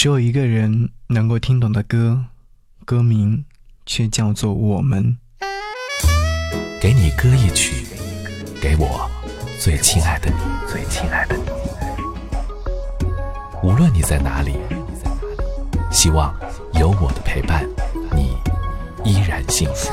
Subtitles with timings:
[0.00, 2.24] 只有一个人能够听懂的歌，
[2.86, 3.44] 歌名
[3.84, 5.18] 却叫做《我们》。
[6.80, 7.84] 给你歌一曲，
[8.62, 9.06] 给我
[9.58, 10.36] 最亲爱的你，
[10.66, 11.42] 最亲爱的你。
[13.62, 14.54] 无论你在哪里，
[15.92, 16.34] 希望
[16.72, 17.68] 有我的陪伴，
[18.16, 18.38] 你
[19.04, 19.90] 依然幸福。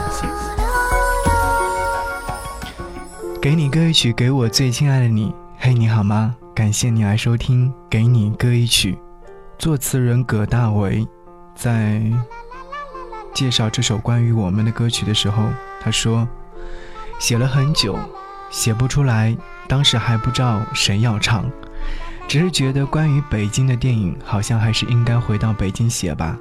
[3.42, 5.34] 给你歌一曲，给我最亲爱的你。
[5.58, 6.38] 嘿，你好吗？
[6.55, 8.94] 感谢你来收听《给你歌一曲》。
[9.58, 11.05] 作词人葛大为
[11.55, 12.00] 在
[13.34, 15.50] 介绍这首关于我们的歌曲的时候，
[15.82, 16.28] 他说
[17.20, 17.97] ：“写了很久，
[18.52, 19.36] 写不出来。
[19.68, 21.50] 当时还不知道谁要唱，
[22.28, 26.38] 只是觉得关于北京的电影，好像还是应该回到北京写吧。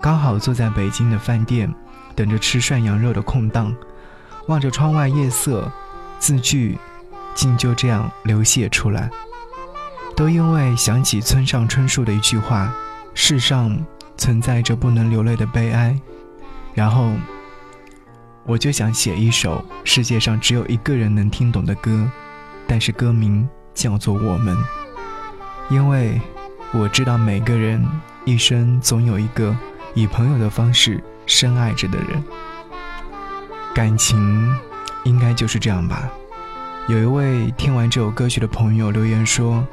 [0.00, 1.72] 刚好坐在北京的饭店，
[2.16, 3.74] 等着吃涮羊肉的空档，
[4.48, 5.70] 望着窗外夜色，
[6.18, 6.78] 字句
[7.34, 9.10] 竟就这样流泻出来。”
[10.22, 12.72] 都因为想起村上春树的一句话
[13.12, 13.76] ：“世上
[14.16, 15.98] 存在着不能流泪的悲哀。”
[16.74, 17.10] 然后，
[18.44, 22.08] 我就想写一首世界上只有一个人能听懂的歌，
[22.68, 24.56] 但是歌名叫做《我们》，
[25.68, 26.20] 因为
[26.70, 27.84] 我知道每个人
[28.24, 29.52] 一生总有一个
[29.92, 32.22] 以朋友的方式深爱着的人。
[33.74, 34.56] 感情
[35.02, 36.08] 应该就是这样吧。
[36.86, 39.66] 有一位听完这首歌曲的朋友留言说。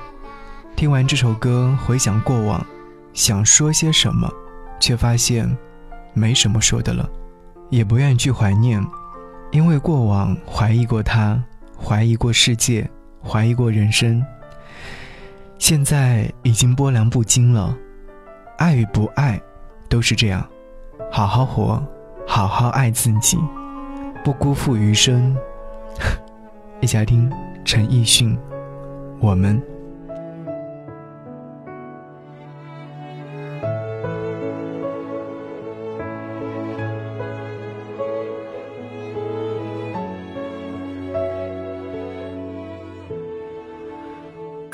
[0.79, 2.65] 听完这首歌，回想过往，
[3.11, 4.31] 想说些什么，
[4.79, 5.45] 却发现
[6.13, 7.05] 没什么说的了，
[7.69, 8.81] 也不愿去怀念，
[9.51, 11.37] 因为过往怀疑过他，
[11.77, 12.89] 怀疑过世界，
[13.21, 14.25] 怀疑过人生。
[15.57, 17.75] 现在已经波澜不惊了，
[18.57, 19.37] 爱与不爱，
[19.89, 20.47] 都是这样，
[21.11, 21.85] 好好活，
[22.25, 23.37] 好好爱自己，
[24.23, 25.35] 不辜负余生。
[26.79, 27.29] 一起来听
[27.65, 28.39] 陈奕迅，
[29.19, 29.61] 我们。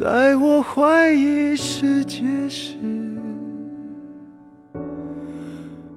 [0.00, 2.74] 在我怀疑世界时，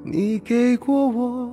[0.03, 1.52] 你给过我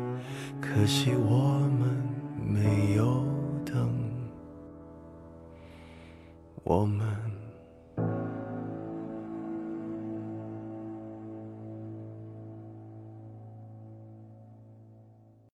[0.61, 1.97] 可惜我们
[2.39, 3.25] 没有
[3.65, 3.91] 等，
[6.63, 7.40] 我们。